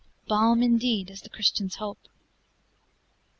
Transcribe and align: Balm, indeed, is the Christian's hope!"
Balm, 0.27 0.63
indeed, 0.63 1.11
is 1.11 1.21
the 1.21 1.29
Christian's 1.29 1.75
hope!" 1.75 2.07